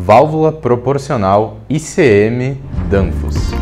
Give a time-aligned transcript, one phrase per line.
[0.00, 2.56] Válvula proporcional ICM
[2.88, 3.52] Danfoss.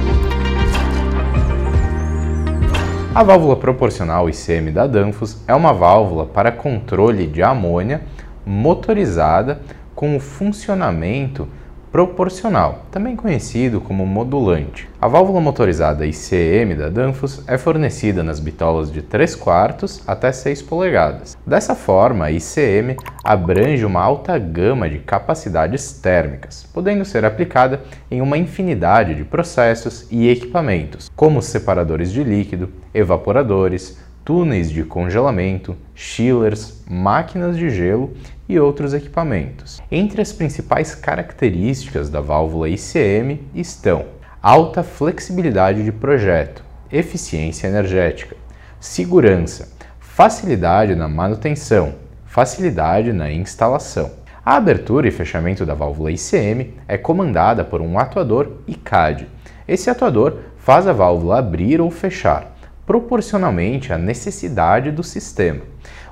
[3.15, 8.03] A válvula proporcional ICM da Danfoss é uma válvula para controle de amônia
[8.45, 9.63] motorizada
[9.95, 11.49] com o funcionamento
[11.91, 14.89] proporcional, também conhecido como modulante.
[15.01, 20.63] A válvula motorizada ICM da Danfoss é fornecida nas bitolas de 3 quartos até 6
[20.63, 21.37] polegadas.
[21.47, 27.81] Dessa forma, a ICM abrange uma alta gama de capacidades térmicas, podendo ser aplicada
[28.11, 35.77] em uma infinidade de processos e equipamentos, como separadores de líquido, evaporadores, túneis de congelamento,
[35.95, 38.13] chillers, máquinas de gelo
[38.49, 39.81] e outros equipamentos.
[39.89, 44.07] Entre as principais características da válvula ICM estão
[44.43, 48.37] alta flexibilidade de projeto, eficiência energética,
[48.81, 49.69] segurança,
[50.01, 54.11] facilidade na manutenção, facilidade na instalação.
[54.45, 59.29] A abertura e fechamento da válvula ICM é comandada por um atuador ICAD.
[59.69, 62.56] Esse atuador faz a válvula abrir ou fechar
[62.87, 65.63] proporcionalmente à necessidade do sistema.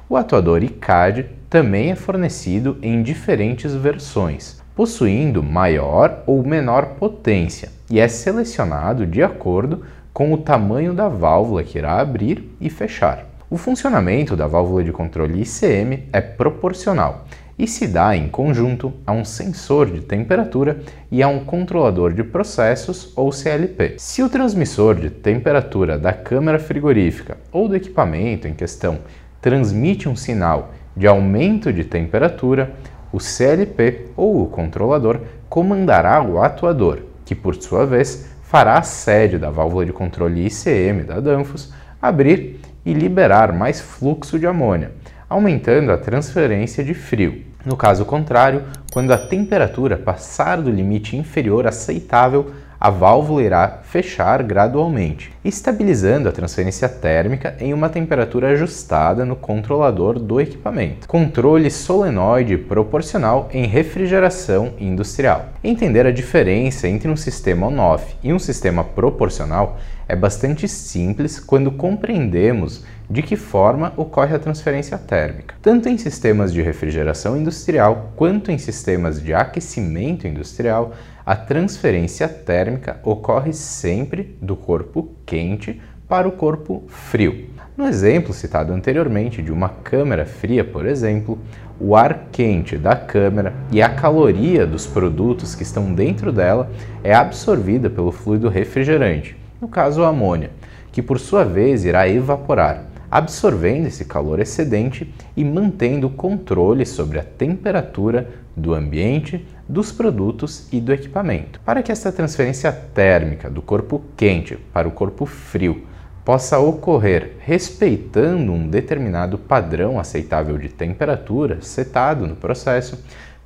[0.09, 8.01] O atuador ICAD também é fornecido em diferentes versões, possuindo maior ou menor potência e
[8.01, 13.25] é selecionado de acordo com o tamanho da válvula que irá abrir e fechar.
[13.49, 17.25] O funcionamento da válvula de controle ICM é proporcional
[17.59, 22.25] e se dá em conjunto a um sensor de temperatura e a um controlador de
[22.25, 23.95] processos ou CLP.
[23.99, 28.99] Se o transmissor de temperatura da câmara frigorífica ou do equipamento em questão
[29.41, 32.73] transmite um sinal de aumento de temperatura,
[33.13, 39.39] o CLP ou o controlador comandará o atuador, que por sua vez fará a sede
[39.39, 44.93] da válvula de controle ICM da Danfoss abrir e liberar mais fluxo de amônia
[45.35, 47.43] aumentando a transferência de frio.
[47.67, 54.45] No caso contrário, quando a temperatura passar do limite inferior aceitável, a válvula irá fechar
[54.45, 61.09] gradualmente, estabilizando a transferência térmica em uma temperatura ajustada no controlador do equipamento.
[61.09, 65.47] Controle solenoide proporcional em refrigeração industrial.
[65.65, 69.79] Entender a diferença entre um sistema on-off e um sistema proporcional
[70.09, 75.55] é bastante simples quando compreendemos de que forma ocorre a transferência térmica.
[75.61, 80.93] Tanto em sistemas de refrigeração industrial quanto em sistemas de aquecimento industrial,
[81.25, 87.47] a transferência térmica ocorre sempre do corpo quente para o corpo frio.
[87.77, 91.39] No exemplo citado anteriormente de uma câmara fria, por exemplo,
[91.81, 96.71] o ar quente da câmara e a caloria dos produtos que estão dentro dela
[97.03, 100.51] é absorvida pelo fluido refrigerante, no caso a amônia,
[100.93, 107.21] que por sua vez irá evaporar absorvendo esse calor excedente e mantendo o controle sobre
[107.21, 111.61] a temperatura do ambiente, dos produtos e do equipamento.
[111.65, 115.85] Para que essa transferência térmica do corpo quente para o corpo frio
[116.25, 122.99] possa ocorrer respeitando um determinado padrão aceitável de temperatura setado no processo,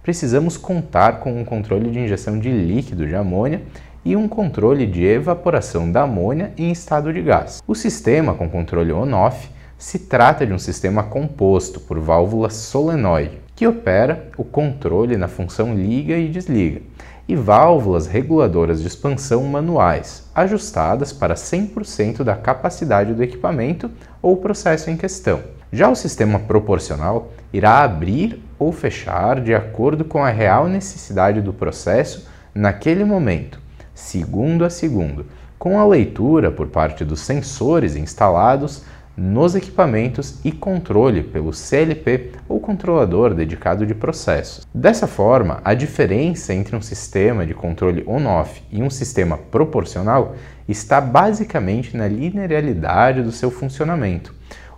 [0.02, 3.60] precisamos contar com um controle de injeção de líquido de amônia
[4.04, 7.62] e um controle de evaporação da amônia em estado de gás.
[7.66, 13.66] O sistema com controle on-off se trata de um sistema composto por válvula solenoide, que
[13.66, 16.82] opera o controle na função liga e desliga,
[17.28, 23.90] e válvulas reguladoras de expansão manuais, ajustadas para 100% da capacidade do equipamento
[24.22, 25.40] ou processo em questão.
[25.70, 31.52] Já o sistema proporcional irá abrir ou fechar de acordo com a real necessidade do
[31.52, 33.60] processo naquele momento,
[33.98, 35.26] segundo a segundo,
[35.58, 38.84] com a leitura por parte dos sensores instalados
[39.16, 44.64] nos equipamentos e controle pelo CLP ou controlador dedicado de processos.
[44.72, 50.36] Dessa forma, a diferença entre um sistema de controle on-off e um sistema proporcional
[50.68, 54.32] está basicamente na linearidade do seu funcionamento,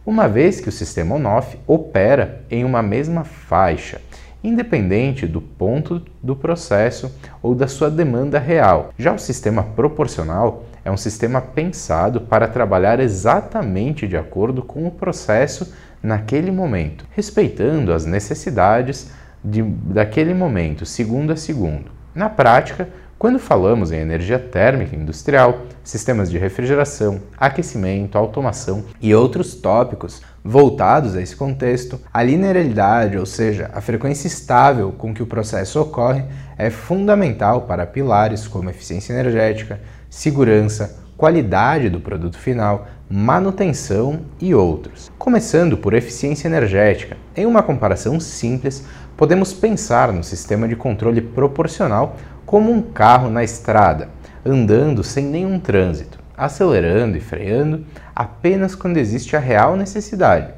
[0.06, 4.00] uma vez que o sistema on-off opera em uma mesma faixa,
[4.42, 8.92] independente do ponto do processo ou da sua demanda real.
[8.98, 14.90] Já o sistema proporcional é um sistema pensado para trabalhar exatamente de acordo com o
[14.90, 15.72] processo
[16.02, 19.10] naquele momento, respeitando as necessidades
[19.44, 21.90] de, daquele momento, segundo a segundo.
[22.14, 22.88] Na prática,
[23.20, 31.14] quando falamos em energia térmica industrial, sistemas de refrigeração, aquecimento, automação e outros tópicos voltados
[31.14, 36.24] a esse contexto, a linearidade, ou seja, a frequência estável com que o processo ocorre,
[36.56, 39.78] é fundamental para pilares como eficiência energética,
[40.08, 45.12] segurança, qualidade do produto final, manutenção e outros.
[45.18, 48.82] Começando por eficiência energética, em uma comparação simples,
[49.20, 52.16] Podemos pensar no sistema de controle proporcional
[52.50, 54.08] como um carro na estrada,
[54.44, 60.52] andando sem nenhum trânsito, acelerando e freando apenas quando existe a real necessidade,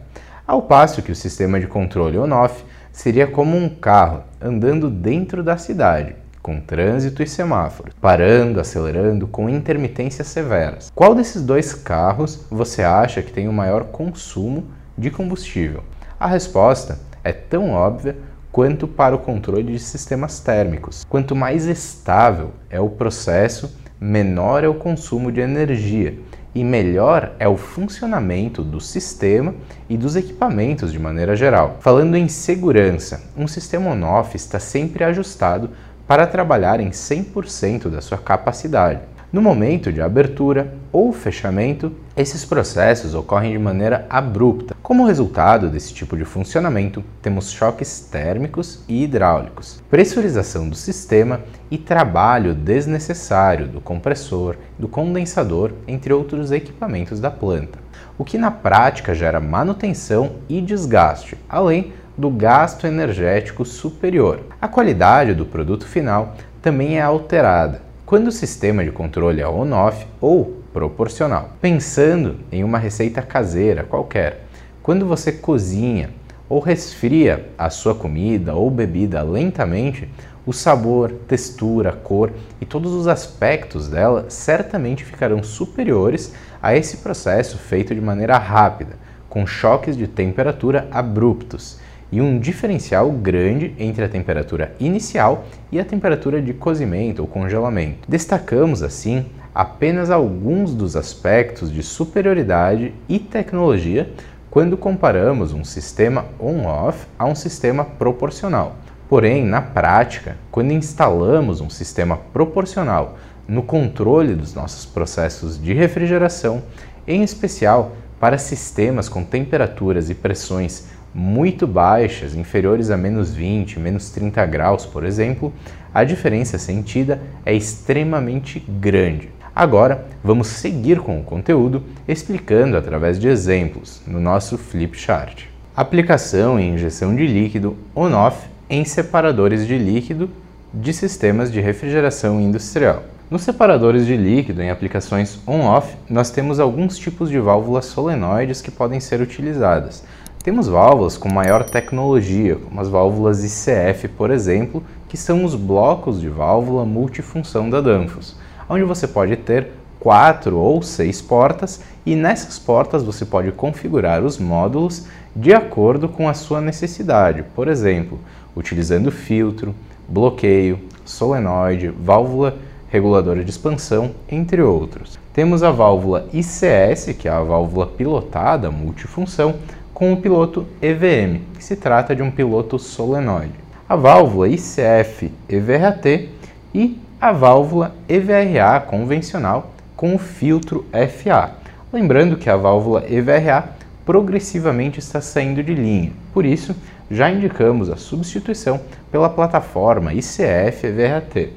[0.46, 5.58] ao passo que o sistema de controle on-off seria como um carro andando dentro da
[5.58, 10.90] cidade, com trânsito e semáforos, parando, acelerando com intermitências severas.
[10.94, 14.64] Qual desses dois carros você acha que tem o maior consumo
[14.96, 15.84] de combustível?
[16.18, 18.16] A resposta é tão óbvia
[18.52, 21.06] quanto para o controle de sistemas térmicos.
[21.08, 26.18] Quanto mais estável é o processo, menor é o consumo de energia
[26.54, 29.54] e melhor é o funcionamento do sistema
[29.88, 31.78] e dos equipamentos de maneira geral.
[31.80, 35.70] Falando em segurança, um sistema on-off está sempre ajustado
[36.06, 39.00] para trabalhar em 100% da sua capacidade.
[39.32, 44.76] No momento de abertura ou fechamento, esses processos ocorrem de maneira abrupta.
[44.82, 51.78] Como resultado desse tipo de funcionamento, temos choques térmicos e hidráulicos, pressurização do sistema e
[51.78, 57.78] trabalho desnecessário do compressor, do condensador, entre outros equipamentos da planta,
[58.18, 64.40] o que na prática gera manutenção e desgaste, além do gasto energético superior.
[64.60, 70.06] A qualidade do produto final também é alterada quando o sistema de controle é on-off
[70.20, 71.50] ou proporcional.
[71.60, 74.46] Pensando em uma receita caseira qualquer,
[74.82, 76.10] quando você cozinha
[76.48, 80.08] ou resfria a sua comida ou bebida lentamente,
[80.44, 87.58] o sabor, textura, cor e todos os aspectos dela certamente ficarão superiores a esse processo
[87.58, 88.96] feito de maneira rápida,
[89.28, 91.78] com choques de temperatura abruptos
[92.10, 98.06] e um diferencial grande entre a temperatura inicial e a temperatura de cozimento ou congelamento.
[98.06, 99.24] Destacamos, assim,
[99.54, 104.10] apenas alguns dos aspectos de superioridade e tecnologia
[104.50, 108.76] quando comparamos um sistema on-off a um sistema proporcional.
[109.08, 116.62] Porém, na prática, quando instalamos um sistema proporcional no controle dos nossos processos de refrigeração,
[117.06, 124.10] em especial para sistemas com temperaturas e pressões muito baixas, inferiores a menos 20, menos
[124.10, 125.52] 30 graus, por exemplo,
[125.92, 129.28] a diferença sentida é extremamente grande.
[129.54, 135.44] Agora, vamos seguir com o conteúdo explicando através de exemplos no nosso flip chart.
[135.76, 140.30] Aplicação e injeção de líquido on-off em separadores de líquido
[140.72, 143.02] de sistemas de refrigeração industrial.
[143.30, 148.70] Nos separadores de líquido em aplicações on-off, nós temos alguns tipos de válvulas solenoides que
[148.70, 150.02] podem ser utilizadas.
[150.42, 156.22] Temos válvulas com maior tecnologia, como as válvulas ICF, por exemplo, que são os blocos
[156.22, 158.34] de válvula multifunção da Danfoss,
[158.72, 159.68] onde você pode ter
[160.00, 166.26] quatro ou seis portas e nessas portas você pode configurar os módulos de acordo com
[166.28, 168.18] a sua necessidade, por exemplo,
[168.56, 169.74] utilizando filtro,
[170.08, 172.56] bloqueio, solenoide, válvula
[172.88, 175.18] reguladora de expansão, entre outros.
[175.32, 179.56] Temos a válvula ICS, que é a válvula pilotada multifunção,
[179.92, 183.54] com o piloto EVM, que se trata de um piloto solenoide.
[183.88, 186.28] A válvula ICF EVRAT
[186.74, 191.52] e a válvula EVRA convencional com o filtro FA.
[191.92, 196.74] Lembrando que a válvula EVRA progressivamente está saindo de linha, por isso
[197.08, 201.52] já indicamos a substituição pela plataforma ICF EVRAT.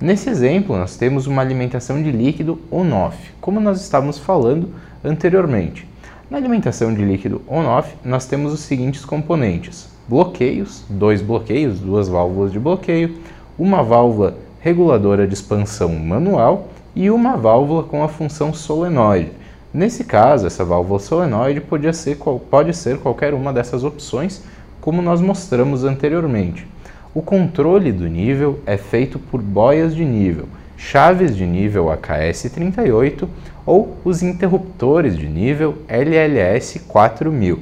[0.00, 4.72] Nesse exemplo, nós temos uma alimentação de líquido on-off, como nós estávamos falando
[5.02, 5.84] anteriormente.
[6.30, 12.52] Na alimentação de líquido on-off, nós temos os seguintes componentes: bloqueios, dois bloqueios, duas válvulas
[12.52, 13.16] de bloqueio,
[13.58, 19.30] uma válvula reguladora de expansão manual e uma válvula com a função solenoide.
[19.72, 22.18] Nesse caso, essa válvula solenoide pode ser,
[22.50, 24.42] pode ser qualquer uma dessas opções,
[24.80, 26.66] como nós mostramos anteriormente.
[27.14, 30.46] O controle do nível é feito por boias de nível,
[30.76, 33.28] chaves de nível AKS38
[33.66, 37.60] ou os interruptores de nível LLS 4000.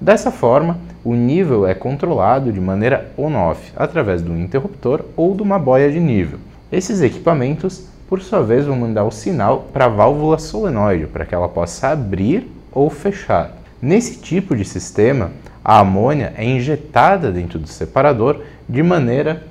[0.00, 0.78] Dessa forma,
[1.08, 5.98] o nível é controlado de maneira on-off através do interruptor ou de uma boia de
[5.98, 6.38] nível.
[6.70, 11.34] Esses equipamentos, por sua vez, vão mandar o sinal para a válvula solenoide para que
[11.34, 13.52] ela possa abrir ou fechar.
[13.80, 15.30] Nesse tipo de sistema,
[15.64, 19.42] a amônia é injetada dentro do separador de maneira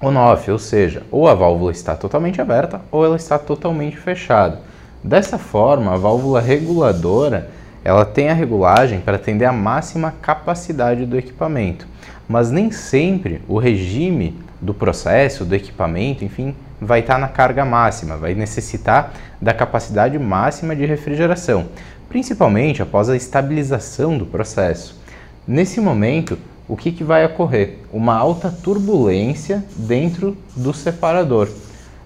[0.00, 4.60] on-off, ou seja, ou a válvula está totalmente aberta ou ela está totalmente fechada.
[5.02, 7.50] Dessa forma, a válvula reguladora
[7.86, 11.86] ela tem a regulagem para atender a máxima capacidade do equipamento,
[12.28, 18.16] mas nem sempre o regime do processo, do equipamento, enfim, vai estar na carga máxima,
[18.16, 21.68] vai necessitar da capacidade máxima de refrigeração,
[22.08, 25.00] principalmente após a estabilização do processo.
[25.46, 26.36] Nesse momento,
[26.68, 27.78] o que, que vai ocorrer?
[27.92, 31.48] Uma alta turbulência dentro do separador.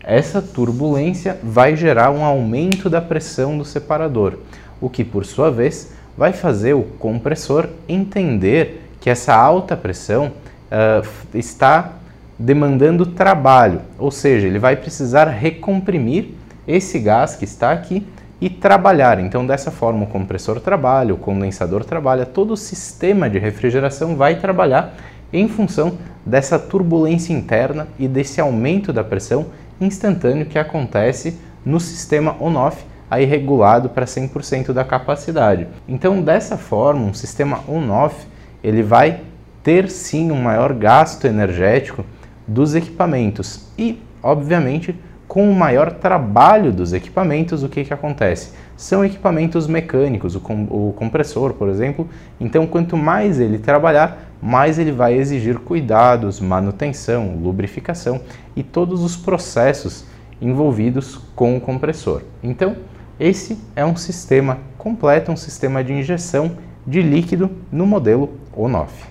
[0.04, 4.36] Essa turbulência vai gerar um aumento da pressão do separador,
[4.80, 10.32] o que por sua vez vai fazer o compressor entender que essa alta pressão
[10.70, 11.92] uh, está
[12.38, 16.30] demandando trabalho, ou seja, ele vai precisar recomprimir
[16.66, 18.06] esse gás que está aqui
[18.40, 19.20] e trabalhar.
[19.20, 24.36] Então, dessa forma, o compressor trabalha, o condensador trabalha, todo o sistema de refrigeração vai
[24.36, 24.94] trabalhar
[25.32, 29.46] em função dessa turbulência interna e desse aumento da pressão
[29.80, 35.66] instantâneo que acontece no sistema on-off, aí regulado para 100% da capacidade.
[35.88, 38.26] Então, dessa forma, um sistema on-off
[38.62, 39.20] ele vai
[39.62, 42.04] ter sim um maior gasto energético
[42.46, 44.94] dos equipamentos e, obviamente,
[45.26, 48.52] com o maior trabalho dos equipamentos, o que, que acontece?
[48.76, 52.08] São equipamentos mecânicos, o, com, o compressor, por exemplo.
[52.40, 58.20] Então, quanto mais ele trabalhar, mais ele vai exigir cuidados, manutenção, lubrificação
[58.56, 60.04] e todos os processos
[60.42, 62.22] envolvidos com o compressor.
[62.42, 62.74] Então,
[63.20, 69.10] esse é um sistema completo, um sistema de injeção de líquido no modelo ONOF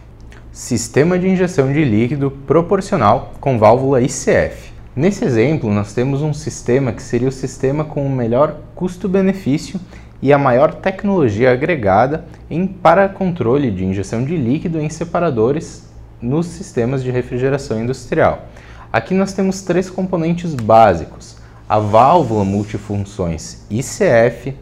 [0.60, 4.74] sistema de injeção de líquido proporcional com válvula ICF.
[4.94, 9.80] Nesse exemplo, nós temos um sistema que seria o sistema com o melhor custo-benefício
[10.22, 15.88] e a maior tecnologia agregada em para controle de injeção de líquido em separadores
[16.22, 18.46] nos sistemas de refrigeração industrial.
[18.92, 21.38] Aqui nós temos três componentes básicos:
[21.70, 24.56] a válvula multifunções ICF,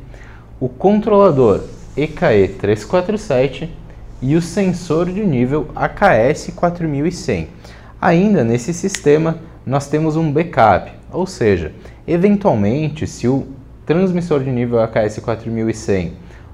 [0.60, 1.64] o controlador
[1.96, 3.74] EKE 347
[4.22, 7.48] e o sensor de nível AKS 4100.
[8.02, 11.72] Ainda nesse sistema, nós temos um backup, ou seja,
[12.06, 13.48] eventualmente, se o
[13.86, 16.12] transmissor de nível AKS 4100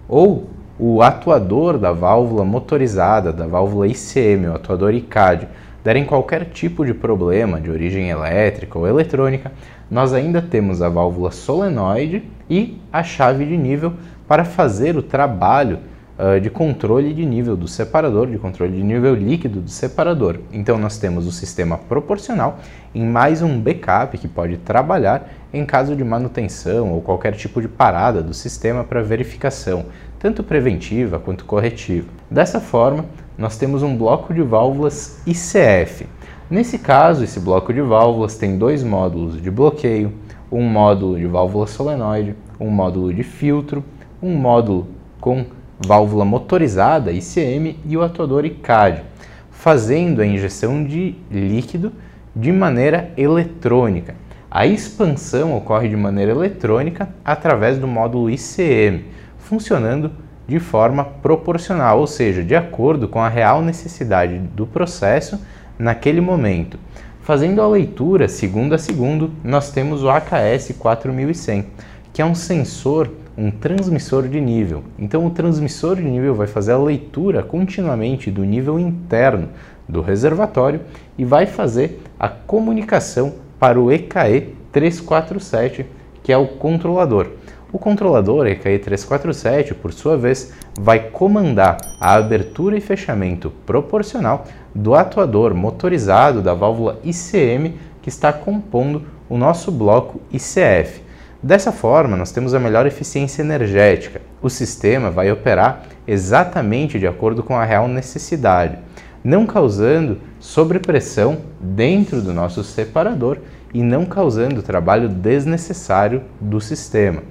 [0.07, 5.47] ou o atuador da válvula motorizada, da válvula ICM, o atuador ICAD,
[5.83, 9.51] derem qualquer tipo de problema de origem elétrica ou eletrônica,
[9.91, 13.93] nós ainda temos a válvula solenoide e a chave de nível
[14.27, 15.79] para fazer o trabalho
[16.17, 20.39] uh, de controle de nível do separador, de controle de nível líquido do separador.
[20.51, 22.59] Então nós temos o sistema proporcional
[22.95, 27.67] em mais um backup que pode trabalhar em caso de manutenção ou qualquer tipo de
[27.67, 29.85] parada do sistema para verificação,
[30.17, 32.07] tanto preventiva quanto corretiva.
[32.31, 33.05] Dessa forma,
[33.37, 36.05] nós temos um bloco de válvulas ICF.
[36.49, 40.13] Nesse caso, esse bloco de válvulas tem dois módulos de bloqueio,
[40.51, 43.83] um módulo de válvula solenoide, um módulo de filtro,
[44.21, 44.87] um módulo
[45.19, 45.45] com
[45.85, 49.03] válvula motorizada ICM e o atuador ICAD,
[49.51, 51.91] fazendo a injeção de líquido
[52.35, 54.15] de maneira eletrônica.
[54.49, 59.05] A expansão ocorre de maneira eletrônica através do módulo ICM,
[59.39, 60.11] funcionando
[60.47, 65.39] de forma proporcional, ou seja, de acordo com a real necessidade do processo
[65.77, 66.77] naquele momento.
[67.21, 71.65] Fazendo a leitura segundo a segundo, nós temos o AKS 4100,
[72.11, 74.83] que é um sensor um transmissor de nível.
[74.97, 79.49] Então, o transmissor de nível vai fazer a leitura continuamente do nível interno
[79.89, 80.81] do reservatório
[81.17, 85.85] e vai fazer a comunicação para o EKE 347,
[86.21, 87.31] que é o controlador.
[87.73, 94.93] O controlador EKE 347, por sua vez, vai comandar a abertura e fechamento proporcional do
[94.93, 101.01] atuador motorizado da válvula ICM que está compondo o nosso bloco ICF.
[101.41, 104.21] Dessa forma, nós temos a melhor eficiência energética.
[104.39, 108.77] O sistema vai operar exatamente de acordo com a real necessidade,
[109.23, 113.39] não causando sobrepressão dentro do nosso separador
[113.73, 117.23] e não causando trabalho desnecessário do sistema.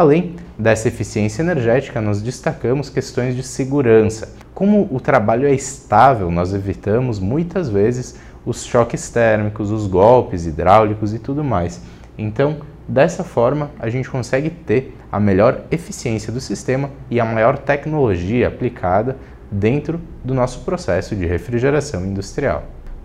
[0.00, 4.34] Além dessa eficiência energética, nós destacamos questões de segurança.
[4.54, 11.12] Como o trabalho é estável, nós evitamos muitas vezes os choques térmicos, os golpes hidráulicos
[11.12, 11.82] e tudo mais.
[12.16, 17.56] Então, Dessa forma, a gente consegue ter a melhor eficiência do sistema e a maior
[17.56, 19.16] tecnologia aplicada
[19.48, 22.64] dentro do nosso processo de refrigeração industrial.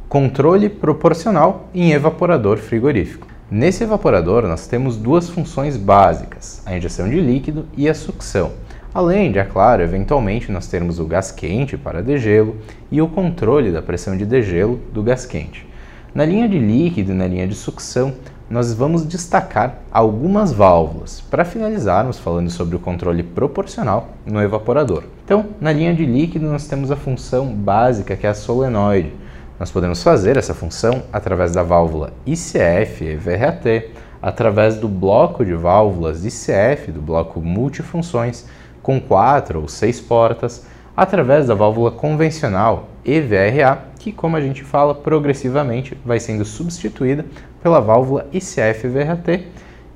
[0.09, 3.34] Controle proporcional em evaporador frigorífico.
[3.49, 8.53] Nesse evaporador, nós temos duas funções básicas, a injeção de líquido e a sucção.
[8.91, 12.55] Além de, é claro, eventualmente nós termos o gás quente para degelo
[12.91, 15.63] e o controle da pressão de degelo do gás quente.
[16.11, 18.13] Na linha de líquido e na linha de sucção,
[18.49, 25.03] nós vamos destacar algumas válvulas para finalizarmos falando sobre o controle proporcional no evaporador.
[25.23, 29.13] Então, na linha de líquido, nós temos a função básica que é a solenoide.
[29.57, 33.89] Nós podemos fazer essa função através da válvula ICF EVRAT,
[34.21, 38.45] através do bloco de válvulas ICF, do bloco multifunções,
[38.83, 44.93] com quatro ou seis portas, através da válvula convencional EVRA, que, como a gente fala,
[44.93, 47.25] progressivamente vai sendo substituída
[47.63, 49.47] pela válvula ICF-VRAT,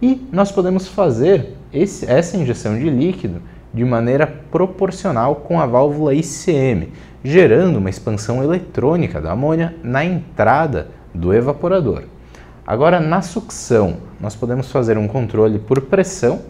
[0.01, 3.41] e nós podemos fazer esse, essa injeção de líquido
[3.73, 10.87] de maneira proporcional com a válvula ICM, gerando uma expansão eletrônica da amônia na entrada
[11.13, 12.03] do evaporador.
[12.65, 16.41] Agora, na sucção, nós podemos fazer um controle por pressão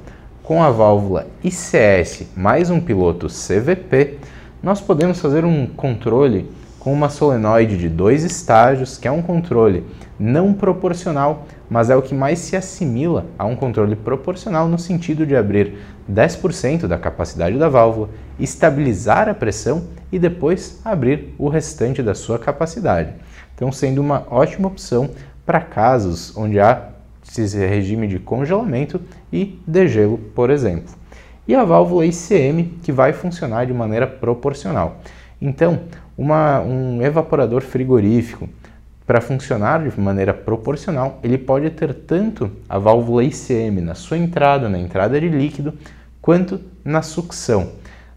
[0.44, 4.18] com a válvula ICS mais um piloto CVP.
[4.62, 6.50] Nós podemos fazer um controle
[6.80, 9.86] com uma solenoide de dois estágios, que é um controle
[10.20, 15.26] não proporcional, mas é o que mais se assimila a um controle proporcional no sentido
[15.26, 15.78] de abrir
[16.12, 18.10] 10% da capacidade da válvula,
[18.40, 23.14] estabilizar a pressão e depois abrir o restante da sua capacidade.
[23.56, 25.10] Então, sendo uma ótima opção
[25.46, 26.90] para casos onde há
[27.38, 29.00] esse regime de congelamento
[29.32, 30.94] e degelo, por exemplo.
[31.48, 35.02] E a válvula ICM, que vai funcionar de maneira proporcional.
[35.42, 35.82] Então,
[36.18, 38.50] uma, um evaporador frigorífico,
[39.10, 44.70] para funcionar de maneira proporcional, ele pode ter tanto a válvula ICM na sua entrada,
[44.70, 45.74] na entrada de líquido,
[46.22, 47.72] quanto na sucção.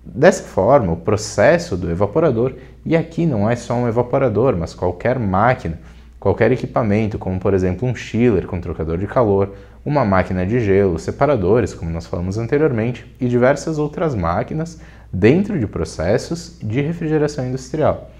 [0.04, 2.54] Dessa forma, o processo do evaporador,
[2.84, 5.78] e aqui não é só um evaporador, mas qualquer máquina,
[6.18, 9.54] qualquer equipamento, como por exemplo um chiller com trocador de calor,
[9.84, 14.80] uma máquina de gelo, separadores, como nós falamos anteriormente, e diversas outras máquinas
[15.12, 18.10] dentro de processos de refrigeração industrial.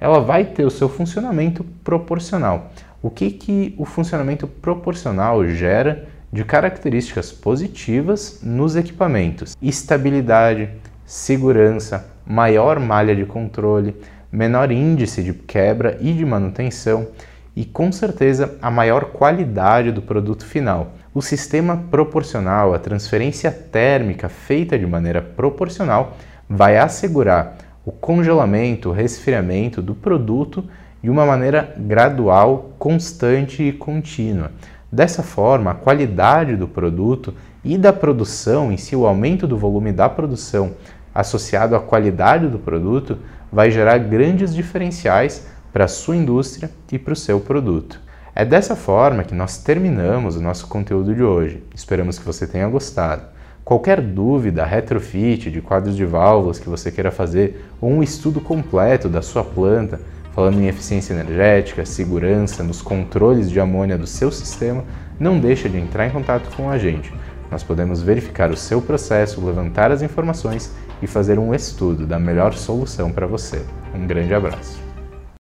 [0.00, 2.70] Ela vai ter o seu funcionamento proporcional.
[3.02, 9.56] O que, que o funcionamento proporcional gera de características positivas nos equipamentos?
[9.62, 10.70] Estabilidade,
[11.06, 13.96] segurança, maior malha de controle,
[14.30, 17.06] menor índice de quebra e de manutenção
[17.54, 20.92] e com certeza a maior qualidade do produto final.
[21.14, 26.16] O sistema proporcional, a transferência térmica feita de maneira proporcional,
[26.48, 30.64] vai assegurar o congelamento, o resfriamento do produto
[31.02, 34.50] de uma maneira gradual, constante e contínua.
[34.90, 37.32] Dessa forma, a qualidade do produto
[37.64, 40.72] e da produção em si, o aumento do volume da produção
[41.20, 43.18] associado à qualidade do produto,
[43.50, 48.00] vai gerar grandes diferenciais para a sua indústria e para o seu produto.
[48.34, 51.62] É dessa forma que nós terminamos o nosso conteúdo de hoje.
[51.74, 53.22] Esperamos que você tenha gostado.
[53.64, 59.08] Qualquer dúvida, retrofit de quadros de válvulas que você queira fazer ou um estudo completo
[59.08, 59.98] da sua planta,
[60.34, 64.84] falando em eficiência energética, segurança, nos controles de amônia do seu sistema,
[65.18, 67.12] não deixe de entrar em contato com a gente.
[67.50, 72.54] Nós podemos verificar o seu processo, levantar as informações e fazer um estudo da melhor
[72.54, 73.62] solução para você.
[73.94, 74.85] Um grande abraço.